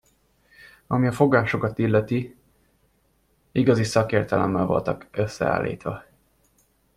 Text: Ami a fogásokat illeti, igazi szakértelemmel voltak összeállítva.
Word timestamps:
Ami 0.87 1.07
a 1.07 1.11
fogásokat 1.11 1.77
illeti, 1.79 2.37
igazi 3.51 3.83
szakértelemmel 3.83 4.65
voltak 4.65 5.07
összeállítva. 5.11 6.03